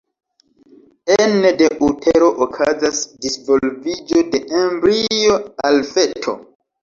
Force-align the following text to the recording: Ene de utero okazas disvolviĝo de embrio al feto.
Ene 1.23 1.49
de 1.59 1.67
utero 1.87 2.29
okazas 2.45 3.01
disvolviĝo 3.25 4.23
de 4.33 4.41
embrio 4.63 5.37
al 5.69 5.79
feto. 5.93 6.35